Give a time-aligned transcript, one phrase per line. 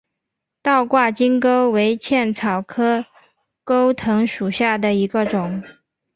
[0.63, 3.05] 倒挂金钩为茜草科
[3.63, 5.61] 钩藤属下的一个种。